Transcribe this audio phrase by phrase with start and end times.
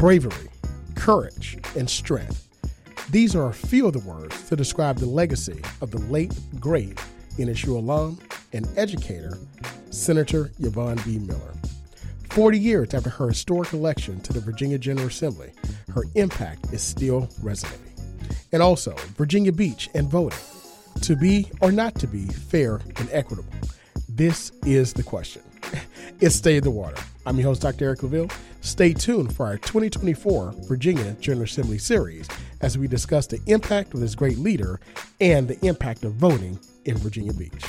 [0.00, 0.48] bravery,
[0.94, 2.48] courage, and strength.
[3.10, 6.96] These are a few of the words to describe the legacy of the late, great
[7.36, 8.18] NSU alum
[8.54, 9.36] and educator,
[9.90, 11.18] Senator Yvonne B.
[11.18, 11.52] Miller.
[12.30, 15.52] 40 years after her historic election to the Virginia General Assembly,
[15.92, 17.92] her impact is still resonating.
[18.52, 20.38] And also, Virginia Beach and voting.
[21.02, 23.52] To be or not to be fair and equitable?
[24.08, 25.42] This is the question.
[26.20, 27.02] It's State of the Water.
[27.24, 27.86] I'm your host, Dr.
[27.86, 28.30] Eric Claville.
[28.62, 32.28] Stay tuned for our 2024 Virginia General Assembly series
[32.60, 34.80] as we discuss the impact of this great leader
[35.18, 37.64] and the impact of voting in Virginia Beach.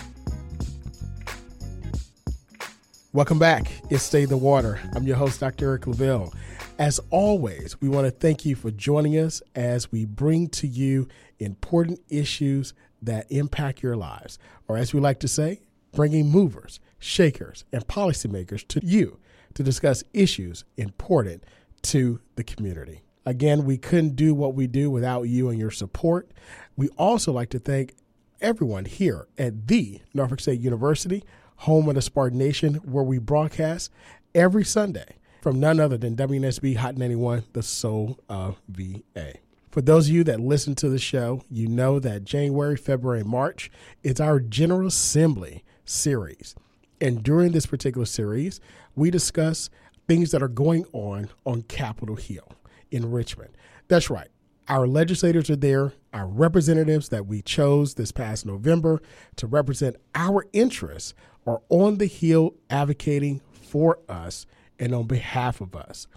[3.14, 3.72] Welcome back.
[3.90, 4.82] It's Stay the Water.
[4.94, 5.70] I'm your host, Dr.
[5.70, 6.34] Eric Claville.
[6.78, 11.08] As always, we want to thank you for joining us as we bring to you
[11.40, 15.62] important issues that impact your lives, or as we like to say,
[15.94, 19.18] bringing movers shakers, and policymakers to you
[19.56, 21.44] to discuss issues important
[21.84, 23.02] to the community.
[23.26, 26.32] Again, we couldn't do what we do without you and your support.
[26.76, 27.94] We also like to thank
[28.42, 31.24] everyone here at the Norfolk State University,
[31.58, 33.92] home of the Spartan Nation, where we broadcast
[34.34, 39.34] every Sunday from none other than WNSB Hot 91, the soul of VA.
[39.70, 43.72] For those of you that listen to the show, you know that January, February, March
[44.04, 46.56] is our General Assembly series.
[47.00, 48.60] And during this particular series,
[48.96, 49.70] we discuss
[50.08, 52.48] things that are going on on Capitol Hill
[52.92, 53.52] in Richmond.
[53.88, 54.30] That's right.
[54.68, 59.02] Our legislators are there, our representatives that we chose this past November
[59.38, 61.14] to represent our interests
[61.46, 64.46] are on the Hill advocating for us
[64.80, 66.08] and on behalf of us.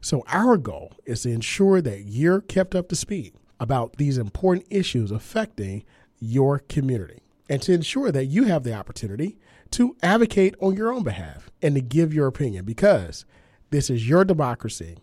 [0.00, 4.66] So, our goal is to ensure that you're kept up to speed about these important
[4.70, 5.84] issues affecting
[6.20, 9.38] your community and to ensure that you have the opportunity
[9.70, 13.24] to advocate on your own behalf and to give your opinion because
[13.70, 14.98] this is your democracy,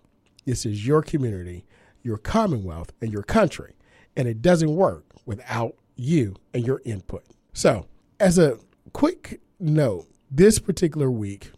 [0.45, 1.65] this is your community,
[2.01, 3.75] your commonwealth, and your country.
[4.15, 7.23] And it doesn't work without you and your input.
[7.53, 7.87] So,
[8.19, 8.59] as a
[8.93, 11.51] quick note, this particular week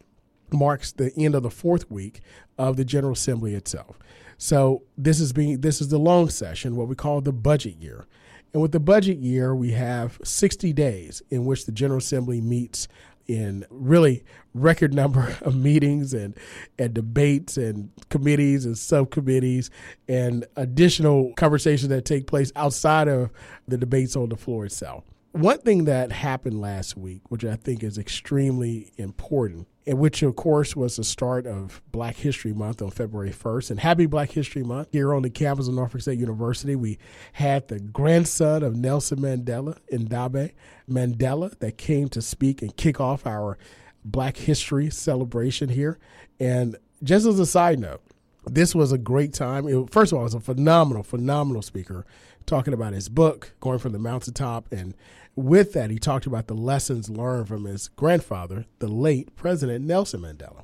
[0.52, 2.22] marks the end of the fourth week
[2.58, 4.00] of the General Assembly itself.
[4.38, 8.06] So this is being this is the long session, what we call the budget year.
[8.54, 12.88] And with the budget year, we have 60 days in which the General Assembly meets
[13.28, 16.36] in really record number of meetings and,
[16.80, 19.70] and debates and committees and subcommittees
[20.08, 23.30] and additional conversations that take place outside of
[23.68, 25.04] the debates on the floor itself.
[25.32, 30.36] One thing that happened last week, which I think is extremely important, and which of
[30.36, 33.72] course was the start of Black History Month on February 1st.
[33.72, 34.90] And happy Black History Month.
[34.92, 36.98] Here on the campus of Norfolk State University, we
[37.34, 40.52] had the grandson of Nelson Mandela, Ndaba
[40.90, 43.58] Mandela, that came to speak and kick off our
[44.04, 46.00] Black History celebration here.
[46.40, 48.02] And just as a side note,
[48.46, 49.68] this was a great time.
[49.68, 52.06] It, first of all, it was a phenomenal, phenomenal speaker
[52.48, 54.72] talking about his book, Going from the Mountaintop.
[54.72, 54.96] And
[55.36, 60.22] with that, he talked about the lessons learned from his grandfather, the late President Nelson
[60.22, 60.64] Mandela.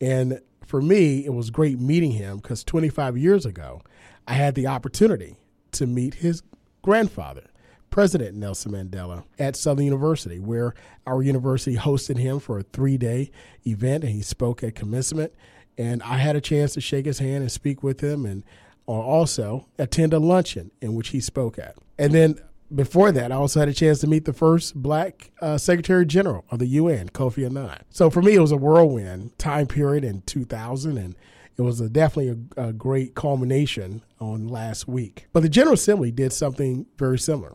[0.00, 3.80] And for me, it was great meeting him because 25 years ago,
[4.26, 5.36] I had the opportunity
[5.72, 6.42] to meet his
[6.82, 7.44] grandfather,
[7.90, 10.74] President Nelson Mandela, at Southern University, where
[11.06, 13.30] our university hosted him for a three day
[13.66, 15.32] event and he spoke at commencement.
[15.78, 18.44] And I had a chance to shake his hand and speak with him and
[18.86, 21.76] also attend a luncheon in which he spoke at.
[21.98, 22.38] And then
[22.74, 26.44] before that, I also had a chance to meet the first black uh, Secretary General
[26.50, 27.82] of the UN, Kofi Annan.
[27.90, 31.14] So for me, it was a whirlwind time period in 2000, and
[31.56, 35.26] it was a, definitely a, a great culmination on last week.
[35.32, 37.54] But the General Assembly did something very similar.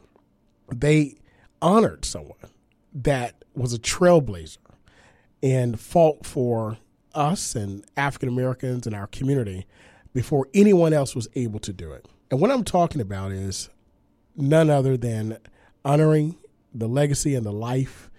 [0.74, 1.16] They
[1.62, 2.38] honored someone
[2.94, 4.58] that was a trailblazer
[5.44, 6.78] and fought for
[7.14, 9.66] us and African Americans and our community
[10.20, 12.06] before anyone else was able to do it.
[12.30, 13.70] And what I'm talking about is
[14.36, 15.38] none other than
[15.86, 16.36] honoring
[16.74, 18.10] the legacy and the life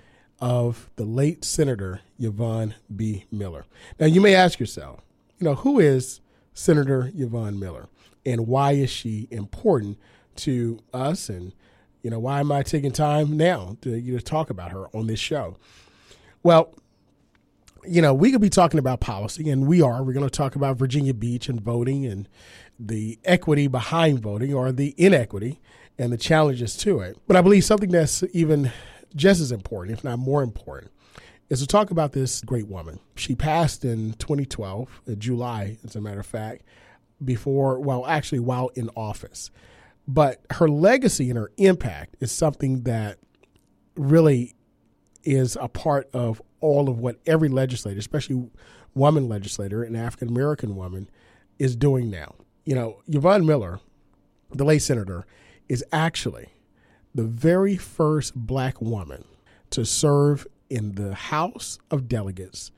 [0.41, 3.27] of the late Senator Yvonne B.
[3.31, 3.67] Miller.
[3.99, 5.03] Now, you may ask yourself,
[5.39, 6.23] you know, who is
[6.55, 7.87] Senator Yvonne Miller
[8.25, 9.99] and why is she important
[10.37, 11.29] to us?
[11.29, 11.53] And,
[12.01, 15.07] you know, why am I taking time now to, you know, talk about her on
[15.07, 15.59] this show?
[16.43, 16.73] Well,
[17.87, 20.03] you know, we could be talking about policy, and we are.
[20.03, 22.29] We're going to talk about Virginia Beach and voting and
[22.79, 25.61] the equity behind voting or the inequity
[25.99, 27.19] and the challenges to it.
[27.27, 28.73] But I believe something that's even
[29.15, 30.91] just as important, if not more important,
[31.49, 33.01] is to talk about this great woman.
[33.17, 36.63] She passed in 2012, in July, as a matter of fact,
[37.23, 39.51] before, well, actually, while in office.
[40.07, 43.19] But her legacy and her impact is something that
[43.97, 44.55] really
[45.23, 48.51] is a part of all of what every legislator, especially
[48.95, 51.09] woman legislator, an African American woman,
[51.59, 52.35] is doing now.
[52.65, 53.81] You know, Yvonne Miller,
[54.51, 55.27] the late senator,
[55.69, 56.49] is actually
[57.15, 59.25] the very first black woman
[59.71, 62.71] to serve in the House of Delegates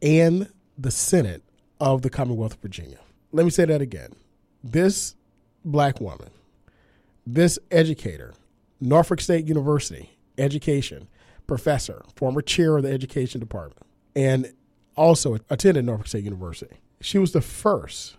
[0.00, 0.48] and
[0.78, 1.42] the Senate
[1.80, 2.98] of the Commonwealth of Virginia.
[3.32, 4.14] Let me say that again.
[4.62, 5.16] This
[5.64, 6.30] black woman,
[7.26, 8.34] this educator,
[8.80, 11.08] Norfolk State University education
[11.46, 14.52] professor, former chair of the education department, and
[14.96, 16.76] also attended Norfolk State University.
[17.00, 18.16] She was the first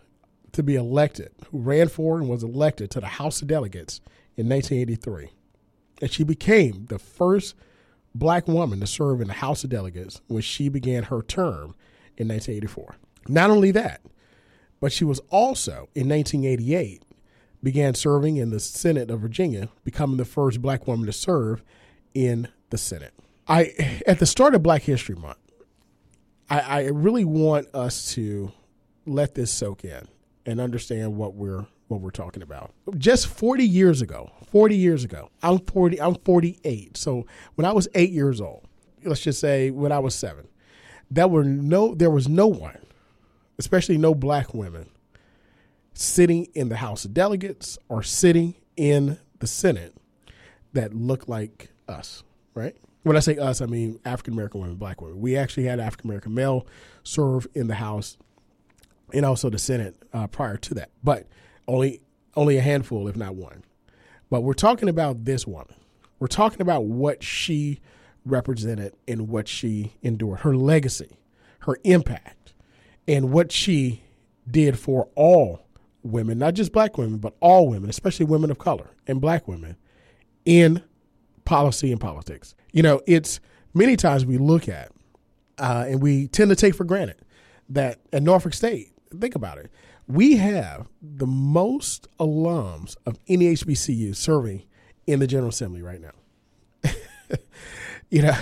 [0.51, 4.01] to be elected, who ran for and was elected to the House of Delegates
[4.37, 5.29] in 1983.
[6.01, 7.55] And she became the first
[8.13, 11.75] black woman to serve in the House of Delegates when she began her term
[12.17, 12.95] in 1984.
[13.27, 14.01] Not only that,
[14.79, 17.03] but she was also in 1988
[17.63, 21.63] began serving in the Senate of Virginia, becoming the first black woman to serve
[22.13, 23.13] in the Senate.
[23.47, 25.37] I at the start of Black History Month,
[26.49, 28.51] I, I really want us to
[29.05, 30.07] let this soak in
[30.47, 32.73] and understand what we're what we're talking about.
[32.97, 36.97] Just 40 years ago, 40 years ago, I'm 40, I'm 48.
[36.97, 38.65] So when I was eight years old,
[39.03, 40.47] let's just say when I was seven,
[41.11, 42.79] there were no, there was no one,
[43.59, 44.89] especially no black women,
[45.93, 49.93] sitting in the House of Delegates or sitting in the Senate
[50.71, 52.23] that looked like us,
[52.55, 52.75] right?
[53.03, 55.19] When I say us, I mean African American women, black women.
[55.19, 56.65] We actually had African American male
[57.03, 58.17] serve in the House
[59.13, 61.27] and also the Senate uh, prior to that, but
[61.67, 62.01] only
[62.35, 63.63] only a handful, if not one.
[64.29, 65.75] But we're talking about this woman.
[66.19, 67.79] We're talking about what she
[68.25, 71.17] represented and what she endured, her legacy,
[71.59, 72.53] her impact,
[73.07, 74.01] and what she
[74.49, 75.61] did for all
[76.03, 79.77] women, not just black women, but all women, especially women of color and black women
[80.45, 80.81] in
[81.45, 82.55] policy and politics.
[82.71, 83.39] You know, it's
[83.73, 84.91] many times we look at
[85.57, 87.17] uh, and we tend to take for granted
[87.69, 89.71] that at Norfolk State, think about it,
[90.07, 94.63] we have the most alums of any HBCU serving
[95.07, 96.91] in the General Assembly right now.
[98.09, 98.35] you know,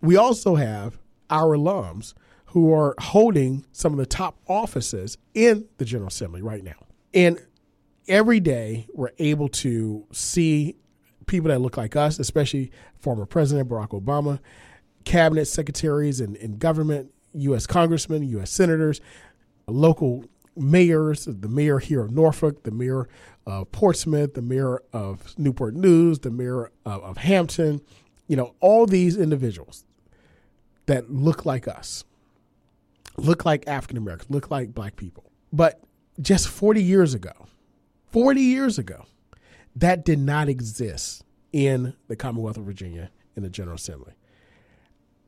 [0.00, 0.98] we also have
[1.28, 2.14] our alums
[2.46, 6.86] who are holding some of the top offices in the General Assembly right now.
[7.14, 7.38] And
[8.08, 10.76] every day we're able to see
[11.30, 14.40] people that look like us, especially former President Barack Obama,
[15.04, 17.66] cabinet secretaries and, and government, U.S.
[17.66, 18.50] congressmen, U.S.
[18.50, 19.00] senators,
[19.68, 20.24] local
[20.56, 23.08] mayors, the mayor here of Norfolk, the mayor
[23.46, 27.80] of Portsmouth, the mayor of Newport News, the mayor of, of Hampton,
[28.26, 29.84] you know, all these individuals
[30.86, 32.04] that look like us,
[33.16, 35.30] look like African Americans, look like black people.
[35.52, 35.80] But
[36.20, 37.32] just 40 years ago,
[38.10, 39.06] 40 years ago,
[39.76, 44.12] that did not exist in the Commonwealth of Virginia in the General Assembly.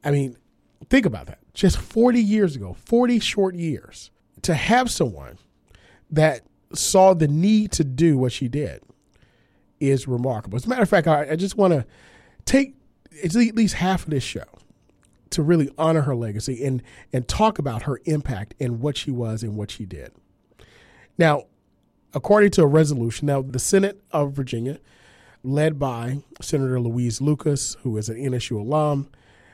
[0.04, 0.36] I mean,
[0.90, 1.38] think about that.
[1.54, 4.10] Just 40 years ago, 40 short years,
[4.42, 5.38] to have someone
[6.10, 6.42] that
[6.74, 8.82] saw the need to do what she did
[9.80, 10.56] is remarkable.
[10.56, 11.84] As a matter of fact, I, I just want to
[12.44, 12.74] take
[13.22, 14.44] at least half of this show
[15.30, 19.42] to really honor her legacy and and talk about her impact and what she was
[19.42, 20.12] and what she did.
[21.18, 21.44] Now,
[22.14, 24.78] according to a resolution, now the Senate of Virginia,
[25.42, 29.08] led by Senator Louise Lucas, who is an NSU alum,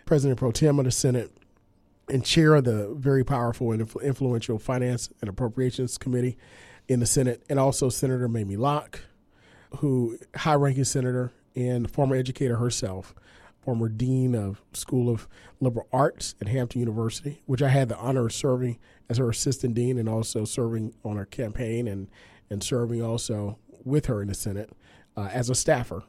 [0.05, 1.31] President pro tem of the Senate,
[2.09, 6.37] and chair of the very powerful and influential Finance and Appropriations Committee
[6.89, 9.03] in the Senate, and also Senator Mamie Locke,
[9.77, 13.15] who high-ranking senator and former educator herself,
[13.61, 15.29] former dean of School of
[15.61, 18.79] Liberal Arts at Hampton University, which I had the honor of serving
[19.11, 22.09] as her assistant dean and also serving on her campaign and
[22.51, 24.71] and serving also with her in the Senate
[25.17, 26.05] uh, as a staffer.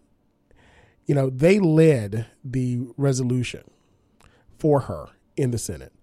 [1.06, 3.64] You know, they led the resolution
[4.58, 5.94] for her in the Senate.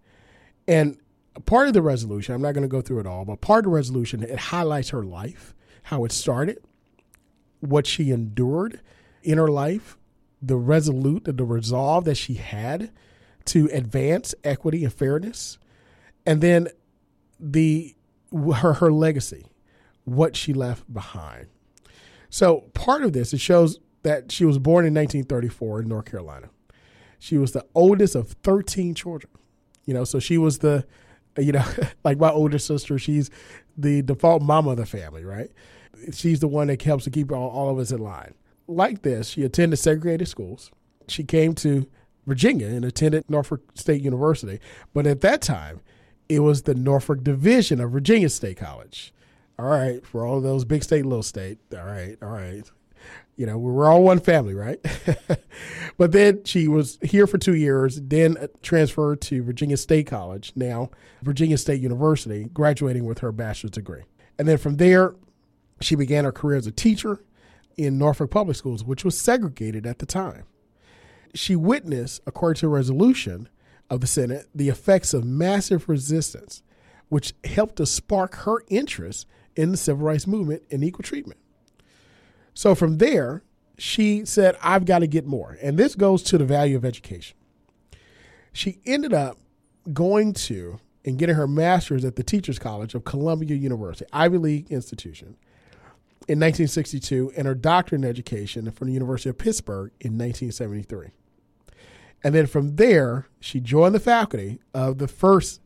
[0.67, 0.99] And
[1.45, 3.71] part of the resolution, I'm not going to go through it all, but part of
[3.71, 6.59] the resolution, it highlights her life, how it started,
[7.61, 8.81] what she endured
[9.23, 9.97] in her life,
[10.43, 12.91] the resolute, the resolve that she had
[13.47, 15.59] to advance equity and fairness,
[16.25, 16.69] and then
[17.39, 17.95] the
[18.57, 19.47] her her legacy,
[20.07, 21.49] what she left behind.
[22.31, 26.49] So part of this it shows that she was born in 1934 in North Carolina.
[27.19, 29.33] She was the oldest of 13 children.
[29.85, 30.87] You know, so she was the,
[31.37, 31.65] you know,
[32.05, 33.31] like my older sister, she's
[33.77, 35.51] the default mama of the family, right?
[36.13, 38.35] She's the one that helps to keep all, all of us in line.
[38.69, 40.71] Like this, she attended segregated schools.
[41.09, 41.87] She came to
[42.27, 44.61] Virginia and attended Norfolk State University.
[44.93, 45.81] But at that time,
[46.29, 49.13] it was the Norfolk Division of Virginia State College.
[49.59, 51.59] All right, for all those big state, little state.
[51.73, 52.71] All right, all right.
[53.37, 54.79] You know, we were all one family, right?
[55.99, 60.91] but then she was here for two years, then transferred to Virginia State College, now
[61.23, 64.03] Virginia State University, graduating with her bachelor's degree.
[64.39, 65.15] And then from there,
[65.81, 67.21] she began her career as a teacher
[67.77, 70.45] in Norfolk Public Schools, which was segregated at the time.
[71.35, 73.49] She witnessed, according to a resolution
[73.91, 76.63] of the Senate, the effects of massive resistance,
[77.09, 81.41] which helped to spark her interest in the civil rights movement and equal treatment.
[82.55, 83.43] So from there,
[83.79, 85.59] she said, I've got to get more.
[85.61, 87.37] And this goes to the value of education.
[88.53, 89.39] She ended up
[89.93, 94.73] going to and getting her master's at the Teachers College of Columbia University, Ivy League
[94.73, 95.37] institution,
[96.29, 101.11] in 1962 and her doctorate in education from the University of Pittsburgh in 1973.
[102.25, 105.61] And then from there, she joined the faculty of the first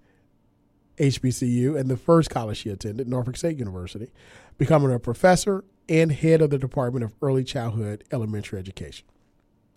[1.00, 4.10] HBCU and the first college she attended, Norfolk State University,
[4.58, 9.06] becoming a professor and head of the Department of Early Childhood Elementary Education.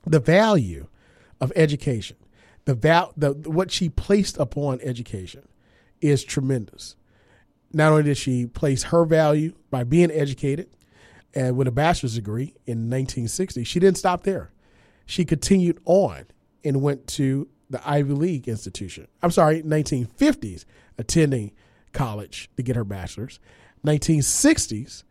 [0.06, 0.88] The value
[1.40, 2.18] of education,
[2.66, 5.48] the, val- the what she placed upon education
[6.02, 6.98] is tremendous.
[7.72, 10.70] Not only did she place her value by being educated
[11.34, 14.52] and with a bachelor's degree in 1960, she didn't stop there.
[15.06, 16.26] She continued on
[16.64, 19.08] and went to the Ivy League institution.
[19.24, 20.66] I'm sorry, 1950s,
[20.98, 21.52] attending
[21.92, 23.40] college to get her bachelor's.
[23.84, 25.04] 1960s,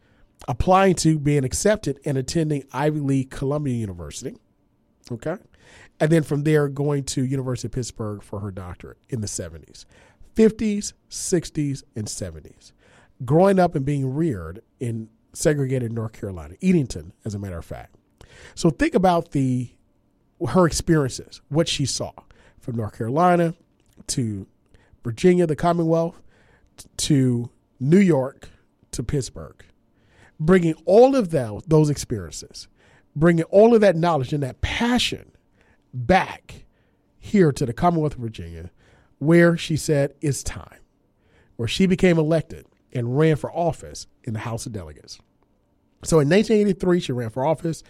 [0.47, 4.37] applying to being accepted and attending Ivy League Columbia University.
[5.11, 5.37] Okay.
[5.99, 9.85] And then from there, going to University of Pittsburgh for her doctorate in the 70s.
[10.37, 12.73] 50s, 60s, and 70s.
[13.25, 17.97] Growing up and being reared in segregated North Carolina, Edenton, as a matter of fact.
[18.54, 19.73] So think about the
[20.49, 22.12] her experiences, what she saw
[22.62, 23.54] from North Carolina
[24.07, 24.47] to
[25.04, 26.23] Virginia, the Commonwealth,
[26.97, 28.49] to New York
[28.92, 29.62] to Pittsburgh,
[30.38, 32.69] bringing all of those, those experiences,
[33.14, 35.33] bringing all of that knowledge and that passion
[35.92, 36.64] back
[37.19, 38.71] here to the Commonwealth of Virginia
[39.19, 40.81] where she said it's time,
[41.57, 45.19] where she became elected and ran for office in the House of Delegates.
[46.02, 47.85] So in 1983, she ran for office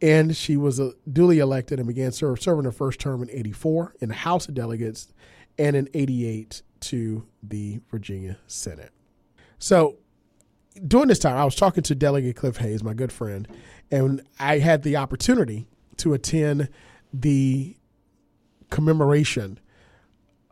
[0.00, 4.14] and she was duly elected and began serving her first term in 84 in the
[4.14, 5.12] House of Delegates
[5.58, 8.92] and in 88 to the Virginia Senate.
[9.58, 9.96] So
[10.86, 13.48] during this time, I was talking to Delegate Cliff Hayes, my good friend,
[13.90, 16.68] and I had the opportunity to attend
[17.12, 17.76] the
[18.70, 19.58] commemoration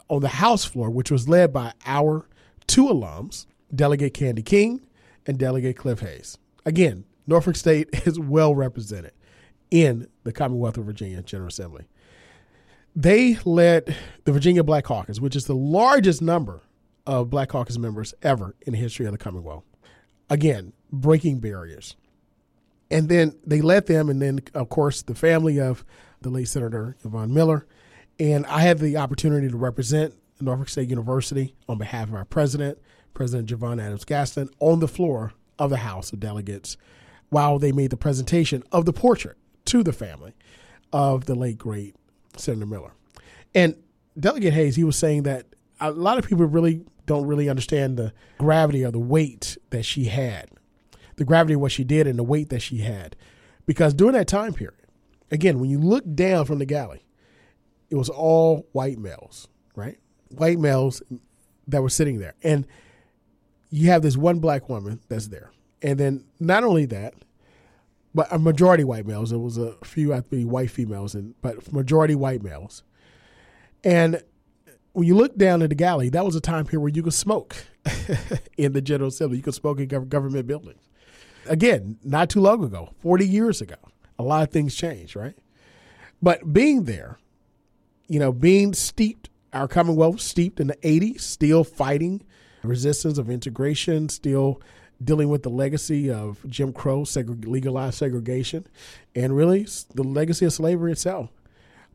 [0.08, 2.28] on the House floor, which was led by our
[2.66, 4.80] two alums, Delegate Candi King
[5.26, 6.38] and Delegate Cliff Hayes.
[6.64, 9.12] Again, Norfolk State is well represented
[9.70, 11.86] in the Commonwealth of Virginia General Assembly.
[12.94, 13.94] They led
[14.24, 16.62] the Virginia Black Caucus, which is the largest number
[17.06, 19.64] of Black Caucus members ever in the history of the Commonwealth.
[20.30, 21.96] Again, breaking barriers.
[22.90, 25.84] And then they led them, and then, of course, the family of
[26.22, 27.66] the late Senator Yvonne Miller
[28.18, 32.78] and I had the opportunity to represent Norfolk State University on behalf of our president,
[33.14, 36.76] President Javaune Adams Gaston, on the floor of the House of Delegates
[37.28, 40.34] while they made the presentation of the portrait to the family
[40.92, 41.94] of the late, great
[42.36, 42.92] Senator Miller.
[43.54, 43.76] And
[44.18, 45.46] Delegate Hayes, he was saying that
[45.80, 50.04] a lot of people really don't really understand the gravity or the weight that she
[50.04, 50.50] had,
[51.16, 53.16] the gravity of what she did and the weight that she had.
[53.66, 54.80] Because during that time period,
[55.30, 57.04] again, when you look down from the galley,
[57.90, 59.98] it was all white males, right?
[60.30, 61.02] White males
[61.68, 62.34] that were sitting there.
[62.42, 62.66] And
[63.70, 65.50] you have this one black woman that's there.
[65.82, 67.14] And then not only that,
[68.16, 69.28] but a majority white males.
[69.28, 72.82] There was a few, I think, white females, and but majority white males.
[73.84, 74.22] And
[74.94, 77.12] when you look down at the galley, that was a time period where you could
[77.12, 77.54] smoke
[78.56, 79.36] in the General Assembly.
[79.36, 80.80] You could smoke in government buildings.
[81.44, 83.76] Again, not too long ago, 40 years ago.
[84.18, 85.34] A lot of things changed, right?
[86.22, 87.18] But being there,
[88.08, 92.24] you know, being steeped, our Commonwealth steeped in the 80s, still fighting
[92.62, 94.62] resistance of integration, still
[95.02, 97.04] dealing with the legacy of Jim Crow,
[97.44, 98.66] legalized segregation,
[99.14, 101.30] and really the legacy of slavery itself.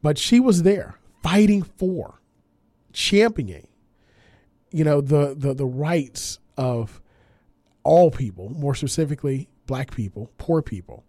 [0.01, 2.19] But she was there fighting for,
[2.93, 3.67] championing,
[4.71, 7.01] you know, the, the, the rights of
[7.83, 11.03] all people, more specifically black people, poor people,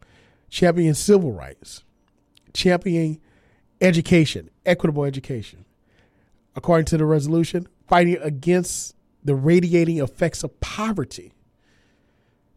[0.48, 1.84] championing civil rights,
[2.54, 3.20] championing
[3.80, 5.64] education, equitable education.
[6.54, 8.94] According to the resolution, fighting against
[9.24, 11.32] the radiating effects of poverty.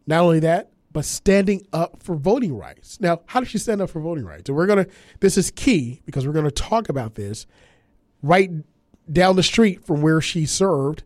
[0.06, 2.98] Not only that, but standing up for voting rights.
[3.00, 4.48] Now, how does she stand up for voting rights?
[4.48, 7.46] And we're going to, this is key because we're going to talk about this
[8.22, 8.50] right
[9.12, 11.02] down the street from where she served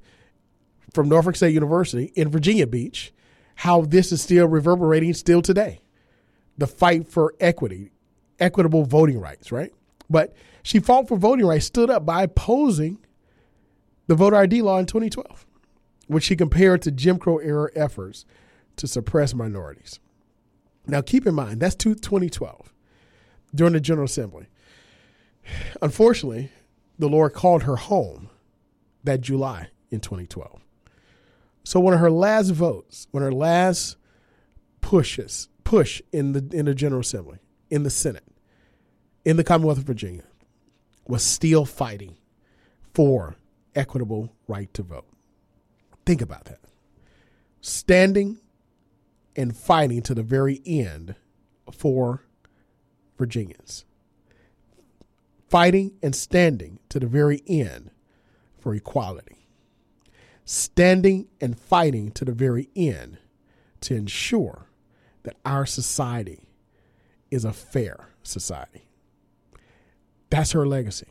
[0.93, 3.13] from Norfolk State University in Virginia Beach,
[3.57, 5.81] how this is still reverberating still today.
[6.61, 7.91] the fight for equity,
[8.39, 9.73] equitable voting rights, right?
[10.09, 12.99] But she fought for voting rights, stood up by opposing
[14.07, 15.47] the voter ID law in 2012,
[16.07, 18.27] which she compared to Jim Crow era efforts
[18.81, 20.01] to suppress minorities.
[20.87, 22.73] Now, keep in mind, that's 2012
[23.55, 24.47] during the General Assembly.
[25.83, 26.51] Unfortunately,
[26.99, 28.29] the Lord called her home
[29.05, 30.61] that July in 2012.
[31.65, 33.97] So one of her last votes, one of her last
[34.81, 37.39] pushes, push in the in the General Assembly,
[37.71, 38.27] in the Senate,
[39.25, 40.25] in the Commonwealth of Virginia,
[41.07, 42.17] was still fighting
[42.95, 43.37] for
[43.75, 45.07] equitable right to vote.
[46.07, 46.61] Think about that.
[47.61, 48.39] Standing
[49.37, 51.15] and fighting to the very end
[51.71, 52.25] for
[53.19, 53.85] Virginians.
[55.49, 57.91] Fighting and standing to the very end
[58.59, 59.47] for equality.
[60.45, 63.19] Standing and fighting to the very end
[63.81, 64.67] to ensure
[65.23, 66.49] that our society
[67.31, 68.89] is a fair society.
[70.31, 71.09] That's her legacy.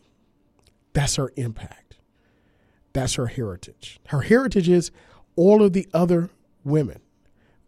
[0.94, 1.98] That's her impact.
[2.94, 4.00] That's her heritage.
[4.08, 4.92] Her heritage is
[5.36, 6.30] all of the other
[6.64, 7.02] women,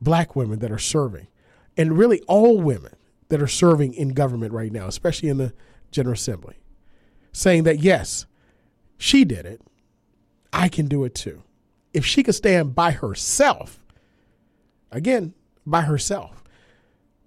[0.02, 1.28] black women that are serving,
[1.78, 2.94] and really all women
[3.30, 5.54] that are serving in government right now, especially in the
[5.92, 6.58] General Assembly,
[7.32, 8.26] saying that yes,
[8.98, 9.62] she did it.
[10.52, 11.44] I can do it too.
[11.94, 13.80] If she could stand by herself,
[14.92, 15.34] again,
[15.66, 16.44] by herself,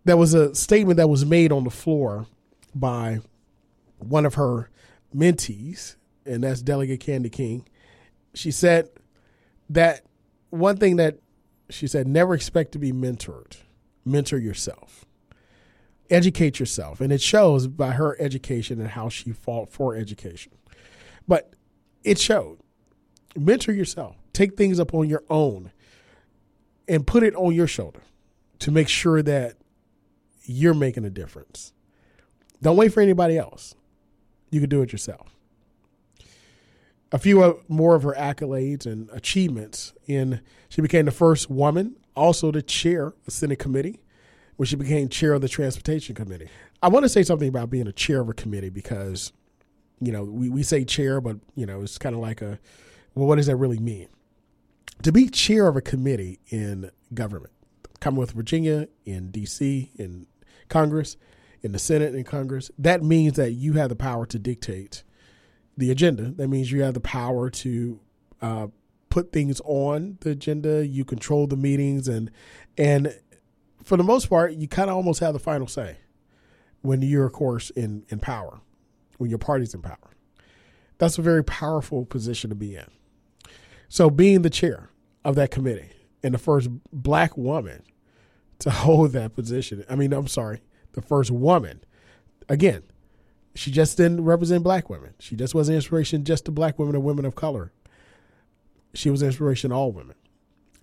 [0.05, 2.27] there was a statement that was made on the floor
[2.75, 3.21] by
[3.99, 4.69] one of her
[5.15, 7.67] mentees, and that's Delegate Candi King.
[8.35, 8.91] She said
[9.71, 10.03] that
[10.51, 11.19] one thing that
[11.71, 13.57] she said, never expect to be mentored.
[14.05, 15.05] Mentor yourself.
[16.11, 17.01] Educate yourself.
[17.01, 20.53] And it shows by her education and how she fought for education.
[21.27, 21.55] But
[22.03, 22.59] it showed.
[23.37, 24.17] Mentor yourself.
[24.33, 25.73] Take things up on your own
[26.87, 28.03] and put it on your shoulder
[28.59, 29.57] to make sure that
[30.45, 31.73] you're making a difference.
[32.61, 33.75] Don't wait for anybody else.
[34.51, 35.34] You can do it yourself.
[37.15, 41.95] A few uh, more of her accolades and achievements in she became the first woman
[42.17, 44.01] also to chair a Senate committee
[44.57, 46.49] when she became chair of the Transportation Committee.
[46.83, 49.33] I want to say something about being a chair of a committee because,
[50.01, 52.59] you know, we, we say chair, but, you know, it's kind of like a,
[53.15, 54.09] well, what does that really mean?
[55.05, 57.53] To be chair of a committee in government,
[58.01, 60.27] Commonwealth of Virginia, in D.C., in
[60.69, 61.17] Congress,
[61.63, 65.05] in the Senate and Congress, that means that you have the power to dictate
[65.77, 66.31] the agenda.
[66.31, 68.01] That means you have the power to
[68.41, 68.67] uh,
[69.09, 70.87] put things on the agenda.
[70.87, 72.31] You control the meetings, and
[72.77, 73.15] and
[73.83, 75.99] for the most part, you kind of almost have the final say
[76.83, 78.61] when you're, of course, in in power,
[79.19, 80.11] when your party's in power.
[80.99, 82.87] That's a very powerful position to be in.
[83.89, 84.91] So, being the chair
[85.25, 85.91] of that committee
[86.23, 87.83] and the first black woman
[88.61, 90.61] to hold that position, I mean, I'm sorry,
[90.93, 91.83] the first woman.
[92.49, 92.83] Again,
[93.55, 95.15] she just didn't represent black women.
[95.19, 97.73] She just wasn't inspiration just to black women or women of color.
[98.95, 100.17] She was inspiration to all women,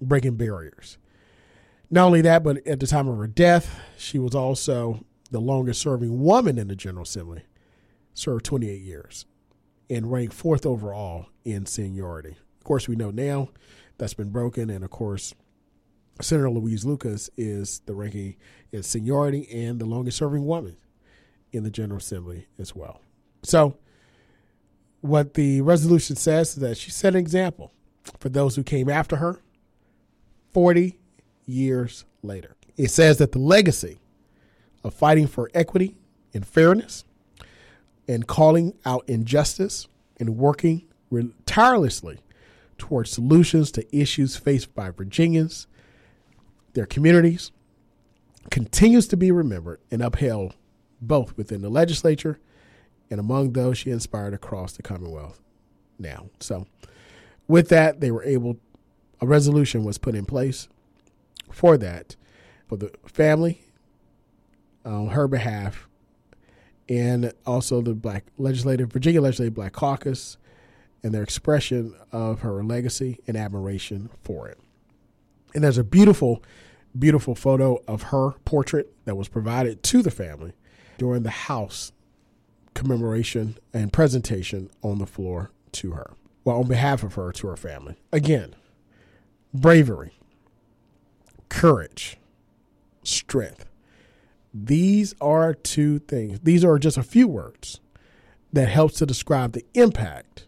[0.02, 0.98] breaking barriers.
[1.90, 5.82] Not only that, but at the time of her death, she was also the longest
[5.82, 7.44] serving woman in the General Assembly,
[8.14, 9.26] served 28 years,
[9.90, 12.38] and ranked fourth overall in seniority.
[12.58, 13.50] Of course, we know now
[13.98, 15.34] that's been broken, and of course,
[16.22, 18.36] Senator Louise Lucas is the ranking
[18.72, 20.78] in seniority and the longest serving woman
[21.52, 23.02] in the General Assembly as well.
[23.44, 23.78] So,
[25.02, 27.72] what the resolution says is that she set an example
[28.20, 29.40] for those who came after her
[30.52, 31.00] 40
[31.46, 32.56] years later.
[32.78, 34.00] It says that the legacy
[34.84, 35.96] of fighting for equity
[36.34, 37.04] and fairness
[38.08, 39.88] and calling out injustice
[40.20, 40.84] and working
[41.46, 42.20] tirelessly
[42.78, 45.68] towards solutions to issues faced by Virginians
[46.74, 47.52] their communities,
[48.50, 50.56] continues to be remembered and upheld
[51.02, 52.40] both within the legislature
[53.10, 55.42] and among those she inspired across the Commonwealth
[56.00, 56.30] now.
[56.40, 56.66] So,
[57.48, 58.58] with that, they were able,
[59.20, 60.70] a resolution was put in place
[61.52, 62.16] for that,
[62.68, 63.66] for the family
[64.86, 65.90] on her behalf,
[66.88, 70.38] and also the Black Legislative, Virginia Legislative Black Caucus,
[71.04, 74.58] and their expression of her legacy and admiration for it.
[75.54, 76.42] And there's a beautiful,
[76.98, 80.54] beautiful photo of her portrait that was provided to the family
[81.02, 81.94] during the house
[82.76, 86.12] commemoration and presentation on the floor to her.
[86.44, 87.96] Well, on behalf of her to her family.
[88.12, 88.56] Again,
[89.52, 90.20] bravery,
[91.50, 92.20] courage,
[93.02, 93.66] strength.
[94.54, 96.42] These are two things.
[96.42, 97.80] These are just a few words
[98.54, 100.46] that helps to describe the impact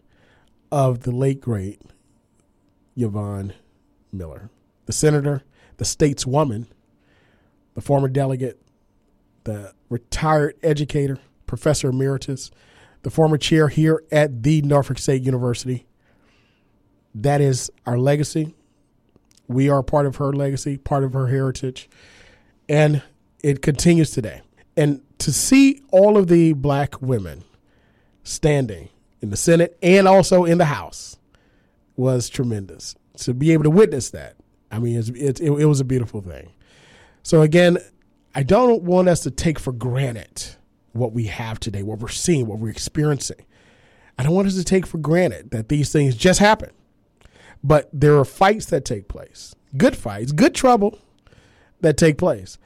[0.70, 1.82] of the late great
[2.96, 3.54] Yvonne
[4.12, 4.50] Miller
[4.86, 5.42] the senator,
[5.78, 6.68] the stateswoman,
[7.74, 8.63] the former delegate
[9.44, 12.50] the retired educator, professor emeritus,
[13.02, 15.86] the former chair here at the Norfolk State University.
[17.14, 18.54] That is our legacy.
[19.46, 21.88] We are part of her legacy, part of her heritage,
[22.68, 23.02] and
[23.42, 24.40] it continues today.
[24.76, 27.44] And to see all of the black women
[28.22, 28.88] standing
[29.20, 31.18] in the Senate and also in the House
[31.96, 32.96] was tremendous.
[33.18, 34.34] To be able to witness that,
[34.72, 36.50] I mean, it, it, it was a beautiful thing.
[37.22, 37.78] So, again,
[38.34, 40.56] I don't want us to take for granted
[40.92, 43.44] what we have today, what we're seeing, what we're experiencing.
[44.18, 46.70] I don't want us to take for granted that these things just happen.
[47.62, 50.98] But there are fights that take place, good fights, good trouble
[51.80, 52.58] that take place.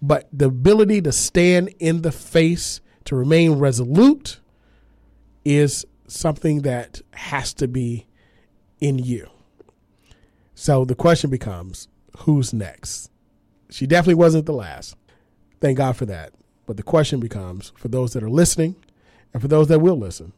[0.00, 4.40] But the ability to stand in the face, to remain resolute,
[5.44, 8.06] is something that has to be
[8.80, 9.28] in you.
[10.54, 13.10] So the question becomes who's next?
[13.70, 14.96] She definitely wasn't the last.
[15.60, 16.32] Thank God for that.
[16.66, 18.76] But the question becomes for those that are listening
[19.32, 20.32] and for those that will listen,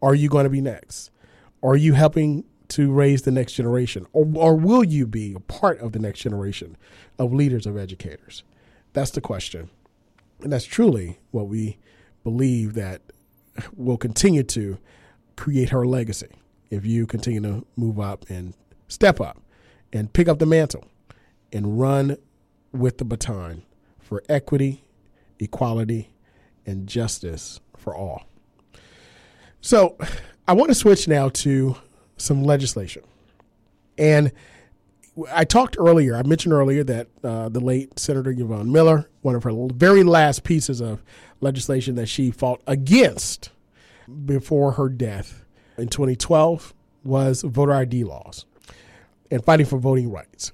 [0.00, 1.10] are you going to be next?
[1.62, 4.06] Are you helping to raise the next generation?
[4.12, 6.76] Or, or will you be a part of the next generation
[7.18, 8.42] of leaders, of educators?
[8.92, 9.70] That's the question.
[10.42, 11.78] And that's truly what we
[12.24, 13.02] believe that
[13.76, 14.78] will continue to
[15.36, 16.28] create her legacy
[16.70, 18.54] if you continue to move up and
[18.88, 19.40] step up
[19.92, 20.86] and pick up the mantle
[21.52, 22.16] and run
[22.72, 23.62] with the baton
[24.12, 24.84] for equity,
[25.38, 26.10] equality,
[26.66, 28.24] and justice for all.
[29.62, 29.96] So
[30.46, 31.76] I want to switch now to
[32.18, 33.04] some legislation.
[33.96, 34.30] And
[35.32, 39.44] I talked earlier, I mentioned earlier that uh, the late Senator Yvonne Miller, one of
[39.44, 41.02] her very last pieces of
[41.40, 43.48] legislation that she fought against
[44.26, 45.42] before her death
[45.78, 48.44] in 2012 was voter ID laws
[49.30, 50.52] and fighting for voting rights.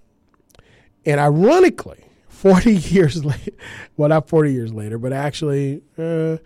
[1.04, 3.52] And ironically, 40 years later,
[3.96, 6.38] well, not 40 years later, but actually, uh,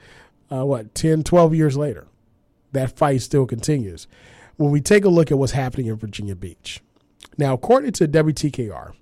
[0.51, 2.07] uh, what, 10, 12 years later,
[2.73, 4.07] that fight still continues.
[4.57, 6.81] When we take a look at what's happening in Virginia Beach.
[7.39, 8.93] Now, according to WTKR,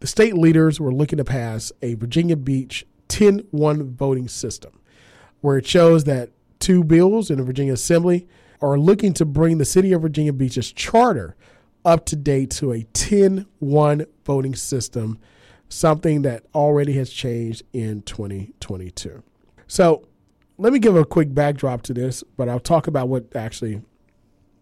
[0.00, 4.80] the state leaders were looking to pass a Virginia Beach 10 1 voting system,
[5.40, 8.26] where it shows that two bills in the Virginia Assembly
[8.60, 11.36] are looking to bring the city of Virginia Beach's charter
[11.84, 15.18] up to date to a 10 1 voting system,
[15.74, 19.22] something that already has changed in 2022.
[19.66, 20.06] So,
[20.56, 23.82] let me give a quick backdrop to this, but I'll talk about what actually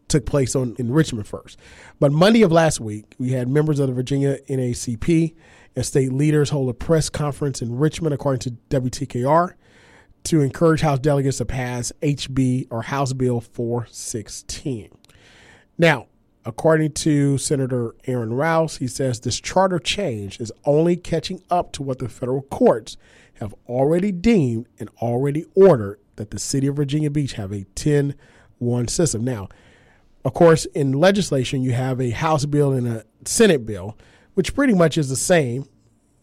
[0.08, 1.58] took place on in Richmond first.
[2.00, 5.34] But Monday of last week, we had members of the Virginia NAACP
[5.76, 9.54] and state leaders hold a press conference in Richmond, according to WTKR
[10.24, 14.90] to encourage House delegates to pass HB or House Bill 416.
[15.78, 16.06] Now,
[16.44, 21.82] according to Senator Aaron Rouse, he says this charter change is only catching up to
[21.82, 22.96] what the federal courts
[23.34, 28.14] have already deemed and already ordered that the city of Virginia Beach have a 10
[28.58, 29.24] 1 system.
[29.24, 29.48] Now,
[30.24, 33.98] of course, in legislation, you have a House bill and a Senate bill,
[34.34, 35.66] which pretty much is the same.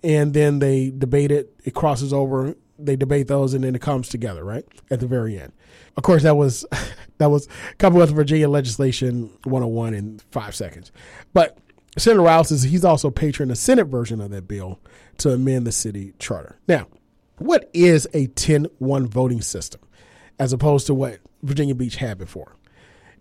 [0.01, 4.09] And then they debate it, it crosses over they debate those and then it comes
[4.09, 5.51] together right at the very end.
[5.97, 6.65] Of course that was
[7.17, 10.91] that was commonwealth of virginia legislation 101 in five seconds.
[11.33, 11.57] But
[11.97, 14.79] senator rouse is he's also patron the senate version of that bill
[15.17, 16.57] to amend the city charter.
[16.67, 16.87] Now
[17.37, 19.81] what is a 10-1 voting system
[20.39, 22.55] as opposed to what virginia beach had before?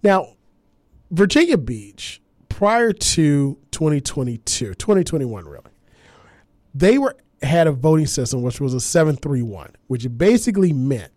[0.02, 0.34] Now
[1.10, 5.70] virginia beach prior to 2022 2021 really
[6.78, 11.12] they were had a voting system which was a 731, which basically meant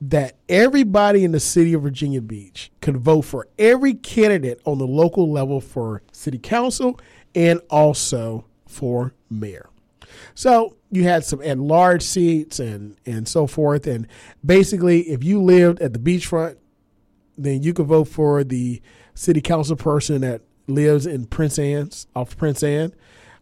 [0.00, 4.86] that everybody in the city of Virginia Beach could vote for every candidate on the
[4.86, 7.00] local level for city council
[7.34, 9.70] and also for mayor.
[10.34, 13.86] So you had some at large seats and and so forth.
[13.86, 14.06] And
[14.44, 16.56] basically, if you lived at the beachfront,
[17.36, 18.80] then you could vote for the
[19.14, 22.92] city council person that lives in Princess Anne's off Princess Anne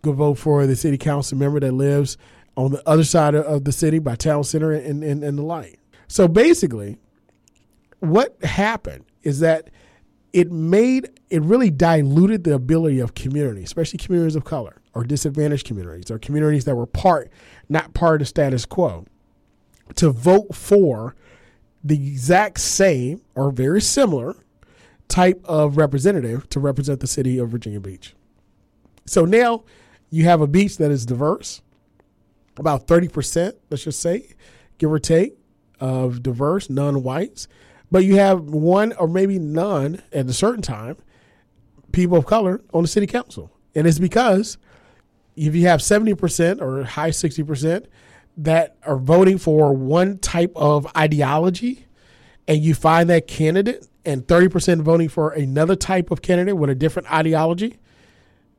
[0.05, 2.17] go vote for the city council member that lives
[2.57, 5.79] on the other side of the city by town center and, and, and the like.
[6.07, 6.99] So basically,
[8.01, 9.71] what happened is that
[10.33, 15.67] it made it really diluted the ability of communities, especially communities of color or disadvantaged
[15.67, 17.31] communities or communities that were part
[17.69, 19.07] not part of the status quo,
[19.97, 21.17] to vote for
[21.83, 24.37] the exact same or very similar
[25.09, 28.15] type of representative to represent the city of Virginia Beach.
[29.07, 29.65] So now
[30.11, 31.63] you have a beach that is diverse,
[32.57, 34.35] about 30%, let's just say,
[34.79, 35.37] give or take,
[35.81, 37.49] of diverse non whites.
[37.91, 40.97] But you have one or maybe none at a certain time
[41.93, 43.51] people of color on the city council.
[43.75, 44.59] And it's because
[45.37, 47.87] if you have 70% or high 60%,
[48.37, 51.87] that are voting for one type of ideology
[52.49, 56.75] and you find that candidate and 30% voting for another type of candidate with a
[56.75, 57.79] different ideology,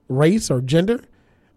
[0.08, 1.02] race, or gender,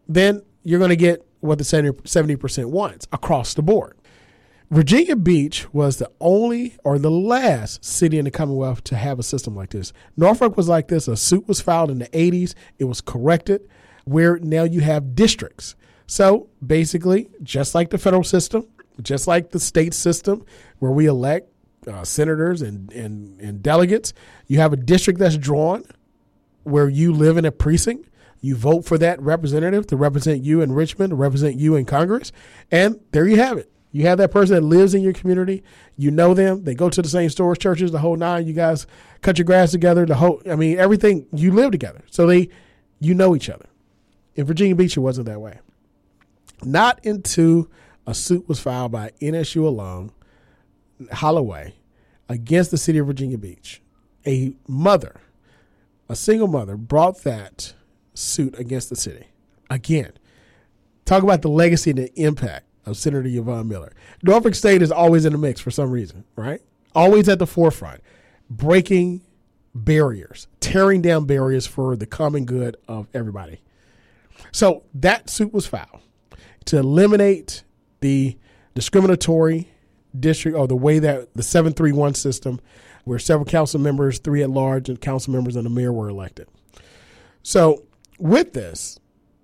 [0.09, 3.97] then you're going to get what the 70% wants across the board.
[4.71, 9.23] Virginia Beach was the only or the last city in the Commonwealth to have a
[9.23, 9.95] system like this.
[10.17, 11.09] Norfolk was like this.
[11.09, 13.67] A suit was filed in the 80s, it was corrected,
[14.05, 15.75] where now you have districts.
[16.07, 18.67] So basically, just like the federal system,
[19.01, 20.45] just like the state system,
[20.81, 21.51] where we elect
[21.87, 24.13] uh, senators and, and, and delegates,
[24.47, 25.85] you have a district that's drawn
[26.65, 28.08] where you live in a precinct.
[28.41, 32.33] You vote for that representative to represent you in Richmond, to represent you in Congress,
[32.71, 33.71] and there you have it.
[33.91, 35.65] You have that person that lives in your community.
[35.97, 36.65] You know them.
[36.65, 38.47] They go to the same stores, churches, the whole nine.
[38.47, 38.87] You guys
[39.23, 40.05] cut your grass together.
[40.05, 41.27] The whole, I mean, everything.
[41.33, 42.51] You live together, so they,
[43.01, 43.67] you know each other.
[44.35, 45.59] In Virginia Beach, it wasn't that way.
[46.63, 47.71] Not until
[48.07, 50.13] a suit was filed by NSU alum
[51.13, 51.75] Holloway
[52.29, 53.81] against the city of Virginia Beach.
[54.27, 55.21] A mother,
[56.09, 57.75] a single mother, brought that
[58.19, 59.27] suit against the city.
[59.71, 60.13] Again,
[61.05, 63.95] talk about the legacy and the impact of Senator Yvonne Miller.
[64.23, 66.61] Norfolk State is always in the mix for some reason, right?
[66.95, 68.01] Always at the forefront,
[68.51, 69.23] breaking
[69.75, 73.61] barriers, tearing down barriers for the common good of everybody.
[74.53, 76.01] So that suit was filed
[76.67, 77.63] to eliminate
[78.01, 78.37] the
[78.75, 79.71] discriminatory
[80.19, 82.61] district or the way that the 731 system,
[83.05, 86.49] where several council members, three at large, and council members and the mayor were elected.
[87.43, 87.85] So,
[88.19, 88.99] with this,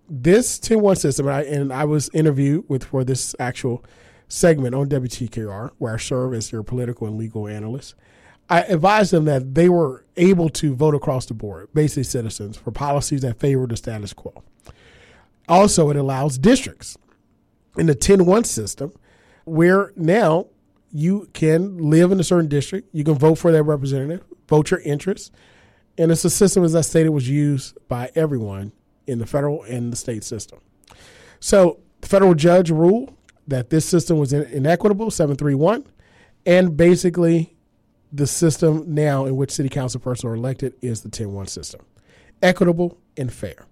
[0.08, 3.84] this 10 1 system, and I, and I was interviewed with for this actual
[4.28, 7.94] segment on WTKR, where I serve as their political and legal analyst.
[8.50, 12.70] I advised them that they were able to vote across the board, basically citizens, for
[12.70, 14.42] policies that favor the status quo.
[15.48, 16.98] Also, it allows districts
[17.76, 18.92] in the 10 1 system
[19.44, 20.46] where now
[20.92, 24.80] you can live in a certain district, you can vote for that representative, vote your
[24.80, 25.30] interests.
[25.96, 28.72] And it's a system, as I stated, was used by everyone
[29.06, 30.60] in the federal and the state system.
[31.40, 33.14] So the federal judge ruled
[33.46, 35.86] that this system was inequitable, 731,
[36.46, 37.56] and basically
[38.12, 41.80] the system now in which city council persons are elected is the 10 1 system
[42.42, 43.66] equitable and fair.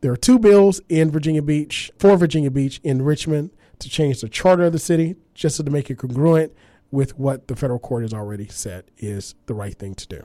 [0.00, 4.28] There are two bills in Virginia Beach, for Virginia Beach, in Richmond to change the
[4.28, 6.52] charter of the city just so to make it congruent
[6.90, 10.24] with what the federal court has already said is the right thing to do.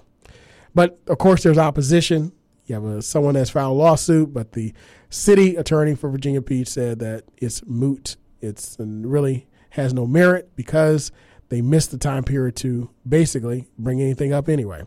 [0.74, 2.32] But of course, there's opposition.
[2.66, 4.74] You have a, someone that's filed a lawsuit, but the
[5.10, 8.16] city attorney for Virginia Beach said that it's moot.
[8.40, 11.12] It's really has no merit because
[11.50, 14.84] they missed the time period to basically bring anything up anyway.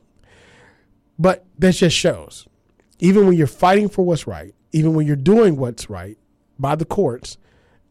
[1.18, 2.48] But that just shows,
[2.98, 6.18] even when you're fighting for what's right, even when you're doing what's right
[6.58, 7.36] by the courts,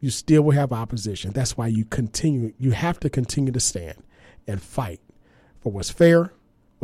[0.00, 1.32] you still will have opposition.
[1.32, 4.02] That's why you continue, you have to continue to stand
[4.46, 5.00] and fight
[5.60, 6.32] for what's fair,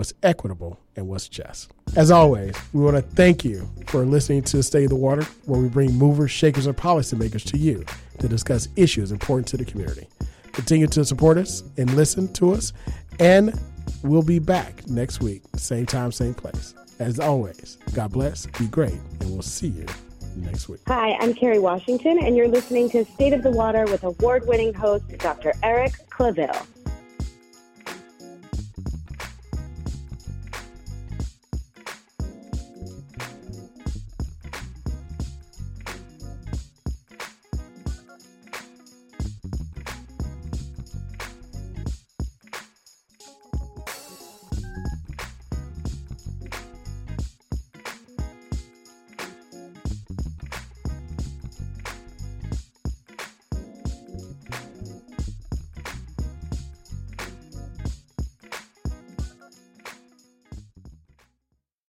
[0.01, 1.71] what's equitable, and what's just.
[1.95, 5.69] As always, we want to thank you for listening to Stay the Water, where we
[5.69, 7.85] bring movers, shakers, and policymakers to you
[8.19, 10.09] to discuss issues important to the community.
[10.53, 12.73] Continue to support us and listen to us,
[13.19, 13.53] and
[14.03, 16.73] we'll be back next week, same time, same place.
[16.99, 19.85] As always, God bless, be great, and we'll see you
[20.35, 20.81] next week.
[20.87, 24.73] Hi, I'm Kerry Washington, and you're listening to State of the Water with award winning
[24.73, 25.53] host Dr.
[25.63, 26.67] Eric Claville.